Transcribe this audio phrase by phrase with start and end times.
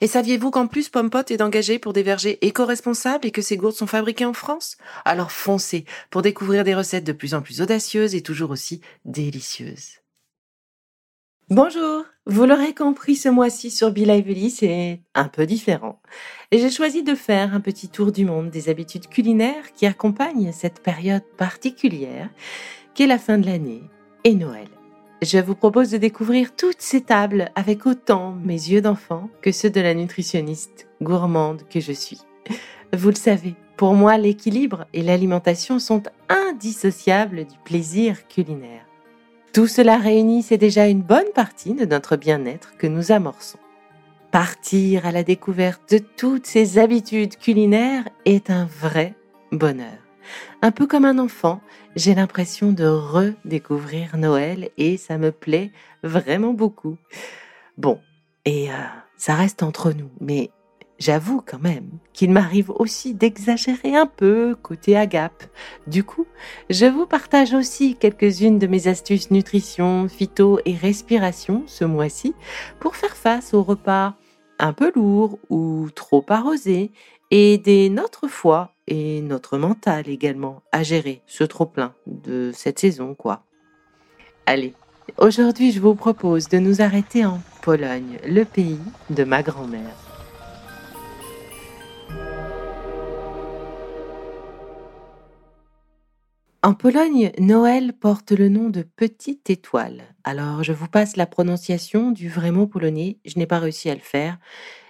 [0.00, 3.74] Et saviez-vous qu'en plus Pompot est engagé pour des vergers éco-responsables et que ces gourdes
[3.74, 4.76] sont fabriquées en France?
[5.04, 9.98] Alors foncez pour découvrir des recettes de plus en plus audacieuses et toujours aussi délicieuses.
[11.50, 16.02] Bonjour Vous l'aurez compris, ce mois-ci sur Be Lively, c'est un peu différent.
[16.50, 20.52] Et j'ai choisi de faire un petit tour du monde des habitudes culinaires qui accompagnent
[20.52, 22.28] cette période particulière
[22.94, 23.82] qu'est la fin de l'année
[24.24, 24.68] et Noël.
[25.20, 29.70] Je vous propose de découvrir toutes ces tables avec autant mes yeux d'enfant que ceux
[29.70, 32.20] de la nutritionniste gourmande que je suis.
[32.92, 38.86] Vous le savez, pour moi, l'équilibre et l'alimentation sont indissociables du plaisir culinaire.
[39.52, 43.58] Tout cela réuni, c'est déjà une bonne partie de notre bien-être que nous amorçons.
[44.30, 49.14] Partir à la découverte de toutes ces habitudes culinaires est un vrai
[49.50, 50.07] bonheur.
[50.62, 51.60] Un peu comme un enfant,
[51.96, 55.70] j'ai l'impression de redécouvrir Noël et ça me plaît
[56.02, 56.96] vraiment beaucoup.
[57.76, 58.00] Bon,
[58.44, 58.74] et euh,
[59.16, 60.50] ça reste entre nous, mais
[60.98, 65.44] j'avoue quand même qu'il m'arrive aussi d'exagérer un peu côté agape.
[65.86, 66.26] Du coup,
[66.70, 72.34] je vous partage aussi quelques-unes de mes astuces nutrition, phyto et respiration ce mois-ci
[72.80, 74.14] pour faire face aux repas
[74.58, 76.90] un peu lourds ou trop arrosés
[77.30, 83.14] et aider notre foie et notre mental également à gérer ce trop-plein de cette saison,
[83.14, 83.44] quoi.
[84.46, 84.74] Allez,
[85.18, 89.94] aujourd'hui je vous propose de nous arrêter en Pologne, le pays de ma grand-mère.
[96.62, 100.02] En Pologne, Noël porte le nom de Petite Étoile.
[100.24, 103.18] Alors, je vous passe la prononciation du vrai mot polonais.
[103.24, 104.38] Je n'ai pas réussi à le faire.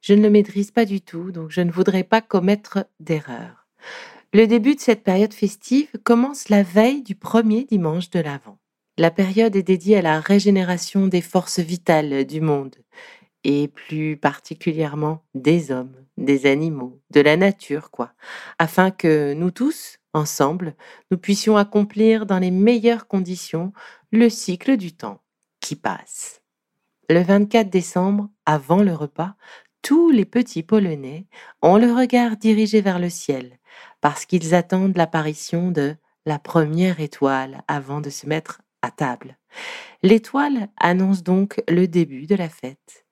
[0.00, 3.61] Je ne le maîtrise pas du tout, donc je ne voudrais pas commettre d'erreur.
[4.32, 8.58] Le début de cette période festive commence la veille du premier dimanche de l'Avent.
[8.98, 12.76] La période est dédiée à la régénération des forces vitales du monde,
[13.44, 18.12] et plus particulièrement des hommes, des animaux, de la nature, quoi,
[18.58, 20.76] afin que nous tous, ensemble,
[21.10, 23.72] nous puissions accomplir dans les meilleures conditions
[24.10, 25.22] le cycle du temps
[25.60, 26.42] qui passe.
[27.08, 29.34] Le 24 décembre, avant le repas,
[29.82, 31.26] tous les petits Polonais
[31.60, 33.58] ont le regard dirigé vers le ciel,
[34.00, 39.36] parce qu'ils attendent l'apparition de la première étoile avant de se mettre à table.
[40.02, 43.04] L'étoile annonce donc le début de la fête.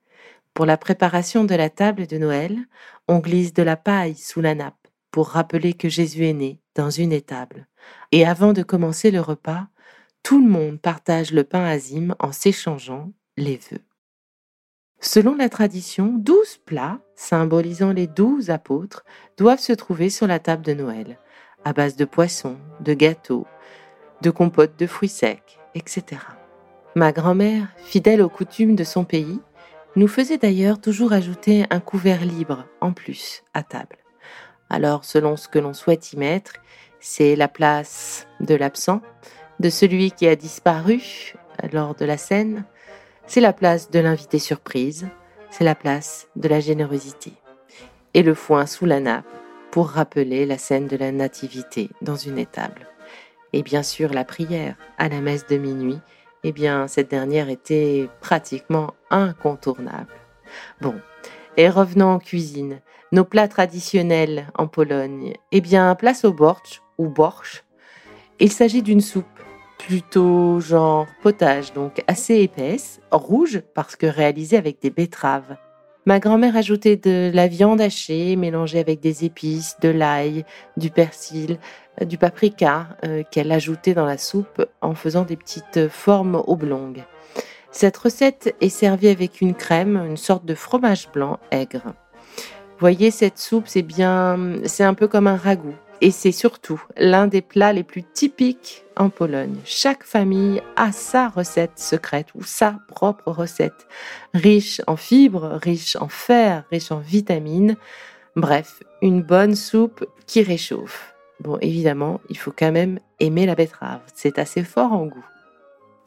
[0.54, 2.58] Pour la préparation de la table de Noël,
[3.08, 6.91] on glisse de la paille sous la nappe pour rappeler que Jésus est né dans
[6.91, 7.66] une étable.
[8.12, 9.66] Et avant de commencer le repas,
[10.22, 13.89] tout le monde partage le pain azime en s'échangeant les vœux.
[15.03, 19.03] Selon la tradition, douze plats, symbolisant les douze apôtres,
[19.38, 21.19] doivent se trouver sur la table de Noël,
[21.65, 23.47] à base de poissons, de gâteaux,
[24.21, 26.21] de compotes de fruits secs, etc.
[26.94, 29.41] Ma grand-mère, fidèle aux coutumes de son pays,
[29.97, 33.97] nous faisait d'ailleurs toujours ajouter un couvert libre en plus à table.
[34.69, 36.53] Alors, selon ce que l'on souhaite y mettre,
[37.00, 39.00] c'est la place de l'absent,
[39.61, 41.34] de celui qui a disparu
[41.72, 42.65] lors de la scène,
[43.30, 45.06] c'est la place de l'invité surprise,
[45.50, 47.32] c'est la place de la générosité.
[48.12, 49.25] Et le foin sous la nappe
[49.70, 52.88] pour rappeler la scène de la nativité dans une étable.
[53.52, 56.00] Et bien sûr la prière à la messe de minuit,
[56.43, 60.12] eh bien cette dernière était pratiquement incontournable.
[60.81, 60.96] Bon,
[61.56, 62.81] et revenons en cuisine.
[63.12, 67.62] Nos plats traditionnels en Pologne, eh bien place au borch ou borsch.
[68.40, 69.26] Il s'agit d'une soupe
[69.87, 75.56] plutôt genre potage, donc assez épaisse, rouge parce que réalisée avec des betteraves.
[76.06, 80.44] Ma grand-mère ajoutait de la viande hachée mélangée avec des épices, de l'ail,
[80.77, 81.59] du persil,
[82.00, 87.05] euh, du paprika euh, qu'elle ajoutait dans la soupe en faisant des petites formes oblongues.
[87.71, 91.94] Cette recette est servie avec une crème, une sorte de fromage blanc aigre.
[92.79, 97.26] Voyez, cette soupe, c'est bien, c'est un peu comme un ragoût Et c'est surtout l'un
[97.26, 99.56] des plats les plus typiques en Pologne.
[99.64, 103.87] Chaque famille a sa recette secrète ou sa propre recette,
[104.32, 107.76] riche en fibres, riche en fer, riche en vitamines.
[108.35, 111.14] Bref, une bonne soupe qui réchauffe.
[111.41, 114.00] Bon, évidemment, il faut quand même aimer la betterave.
[114.14, 115.25] C'est assez fort en goût.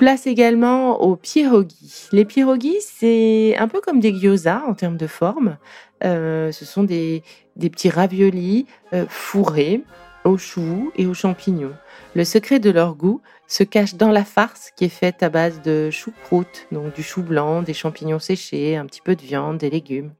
[0.03, 2.09] Place également aux pierogies.
[2.11, 5.55] Les pierogies, c'est un peu comme des gyoza en termes de forme.
[6.03, 7.23] Euh, ce sont des,
[7.57, 9.81] petits raviolis euh, fourrés
[10.25, 11.71] aux choux et aux champignons.
[12.15, 15.61] Le secret de leur goût se cache dans la farce qui est faite à base
[15.61, 19.69] de choucroute, donc du chou blanc, des champignons séchés, un petit peu de viande, des
[19.69, 20.11] légumes.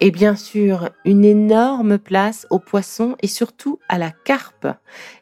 [0.00, 4.66] Et bien sûr, une énorme place aux poissons et surtout à la carpe.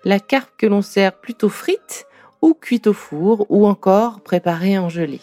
[0.04, 2.07] La carpe que l'on sert plutôt frite
[2.42, 5.20] ou cuite au four ou encore préparée en gelée.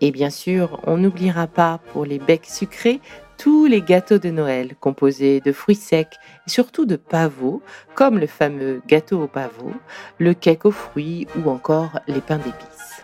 [0.00, 3.00] Et bien sûr, on n'oubliera pas pour les becs sucrés
[3.38, 6.16] tous les gâteaux de Noël composés de fruits secs
[6.46, 7.62] et surtout de pavots,
[7.94, 9.72] comme le fameux gâteau au pavot,
[10.18, 13.02] le cake aux fruits ou encore les pains d'épices.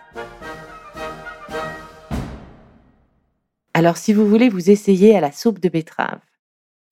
[3.73, 6.19] Alors si vous voulez vous essayer à la soupe de betterave,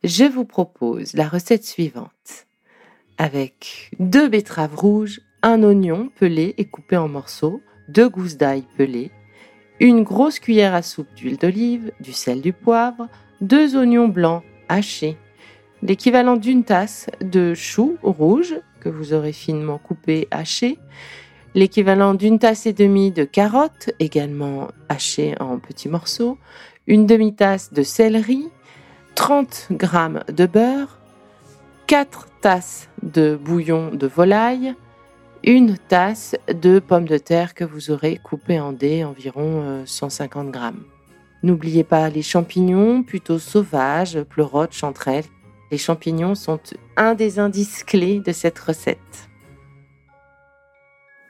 [0.04, 2.48] je vous propose la recette suivante.
[3.20, 9.12] Avec deux betteraves rouges, un oignon pelé et coupé en morceaux, deux gousses d'ail pelées,
[9.80, 13.08] une grosse cuillère à soupe d'huile d'olive, du sel, du poivre,
[13.42, 15.18] deux oignons blancs hachés,
[15.82, 20.78] l'équivalent d'une tasse de choux rouges que vous aurez finement coupés hachés,
[21.56, 26.38] l'équivalent d'une tasse et demie de carottes également hachées en petits morceaux,
[26.88, 28.48] une demi-tasse de céleri,
[29.16, 29.88] 30 g
[30.34, 31.00] de beurre,
[31.88, 34.76] 4 tasses de bouillon de volaille,
[35.44, 40.52] une tasse de pommes de terre que vous aurez coupées en dés, environ 150 euh,
[40.52, 40.84] grammes.
[41.44, 45.26] N'oubliez pas les champignons, plutôt sauvages, pleurotes, chanterelles.
[45.72, 46.60] Les champignons sont
[46.98, 49.30] un des indices clés de cette recette.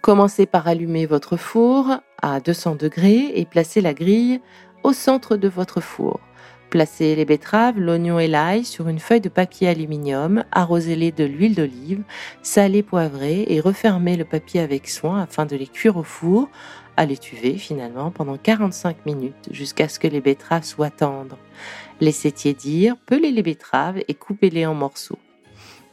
[0.02, 4.42] Commencez par allumer votre four à 200 degrés et placez la grille
[4.84, 6.20] au centre de votre four.
[6.72, 11.54] Placez les betteraves, l'oignon et l'ail sur une feuille de papier aluminium, arrosez-les de l'huile
[11.54, 12.02] d'olive,
[12.44, 16.48] salez, poivrez et refermez le papier avec soin afin de les cuire au four,
[16.96, 21.38] à l'étuvée finalement, pendant 45 minutes jusqu'à ce que les betteraves soient tendres.
[22.00, 25.20] Laissez tiédir, pelez les betteraves et coupez-les en morceaux.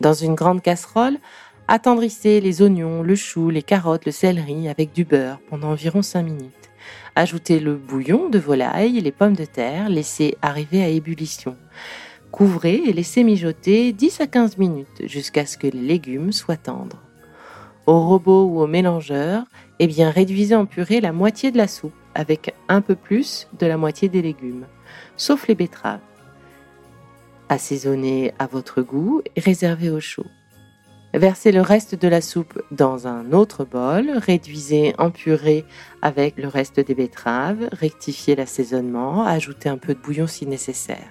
[0.01, 1.19] Dans une grande casserole,
[1.67, 6.23] attendrissez les oignons, le chou, les carottes, le céleri avec du beurre pendant environ 5
[6.23, 6.68] minutes.
[7.19, 11.57] Ajoutez le bouillon de volaille et les pommes de terre, laissez arriver à ébullition.
[12.31, 17.03] Couvrez et laissez mijoter 10 à 15 minutes jusqu'à ce que les légumes soient tendres.
[17.87, 19.43] Au robot ou au mélangeur,
[19.81, 23.77] eh réduisez en purée la moitié de la soupe avec un peu plus de la
[23.77, 24.67] moitié des légumes,
[25.17, 25.99] sauf les betteraves.
[27.49, 30.27] Assaisonnez à votre goût et réservez au chaud.
[31.15, 35.65] Versez le reste de la soupe dans un autre bol, réduisez en purée
[36.03, 41.09] avec le reste des betteraves, rectifiez l'assaisonnement, ajoutez un peu de bouillon si nécessaire.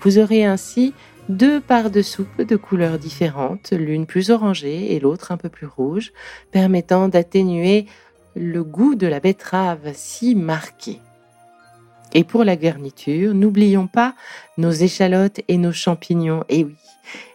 [0.00, 0.92] Vous aurez ainsi
[1.30, 5.66] deux parts de soupe de couleurs différentes, l'une plus orangée et l'autre un peu plus
[5.66, 6.12] rouge,
[6.50, 7.86] permettant d'atténuer
[8.36, 11.00] le goût de la betterave si marqué.
[12.12, 14.14] Et pour la garniture, n'oublions pas
[14.58, 16.44] nos échalotes et nos champignons.
[16.48, 16.76] Et oui,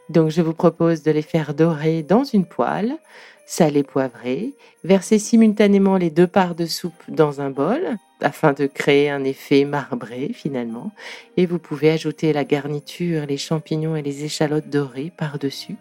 [0.09, 2.97] donc je vous propose de les faire dorer dans une poêle,
[3.45, 9.09] saler poivrer, verser simultanément les deux parts de soupe dans un bol afin de créer
[9.09, 10.91] un effet marbré finalement.
[11.37, 15.75] Et vous pouvez ajouter la garniture, les champignons et les échalotes dorées par-dessus.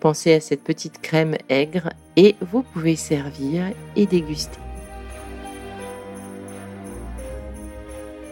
[0.00, 3.64] Pensez à cette petite crème aigre et vous pouvez servir
[3.96, 4.58] et déguster.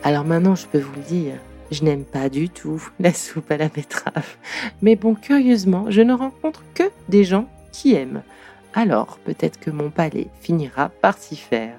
[0.02, 1.34] Alors maintenant, je peux vous le dire,
[1.72, 4.36] je n'aime pas du tout la soupe à la betterave.
[4.82, 8.22] Mais bon, curieusement, je ne rencontre que des gens qui aiment.
[8.74, 11.76] Alors, peut-être que mon palais finira par s'y faire.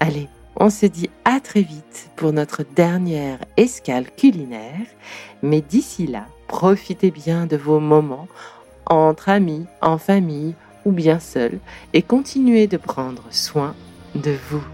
[0.00, 4.86] Allez, on se dit à très vite pour notre dernière escale culinaire.
[5.42, 8.28] Mais d'ici là, profitez bien de vos moments
[8.86, 10.54] entre amis, en famille
[10.84, 11.58] ou bien seul
[11.92, 13.74] et continuez de prendre soin
[14.14, 14.73] de vous.